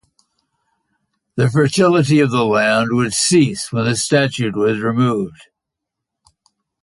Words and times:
The 1.35 1.47
fertility 1.47 2.21
of 2.21 2.31
the 2.31 2.43
land 2.43 2.89
would 2.93 3.13
cease 3.13 3.71
when 3.71 3.85
the 3.85 3.95
statue 3.95 4.51
was 4.51 4.79
removed. 4.79 5.43